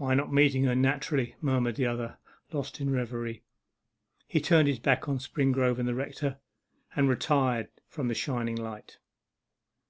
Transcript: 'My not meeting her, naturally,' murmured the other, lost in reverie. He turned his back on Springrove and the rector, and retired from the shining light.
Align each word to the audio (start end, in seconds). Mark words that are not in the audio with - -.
'My 0.00 0.14
not 0.14 0.32
meeting 0.32 0.64
her, 0.64 0.74
naturally,' 0.74 1.34
murmured 1.42 1.76
the 1.76 1.84
other, 1.84 2.16
lost 2.52 2.80
in 2.80 2.88
reverie. 2.88 3.42
He 4.26 4.40
turned 4.40 4.66
his 4.66 4.78
back 4.78 5.10
on 5.10 5.18
Springrove 5.18 5.78
and 5.78 5.86
the 5.86 5.94
rector, 5.94 6.38
and 6.96 7.06
retired 7.06 7.68
from 7.86 8.08
the 8.08 8.14
shining 8.14 8.56
light. 8.56 8.96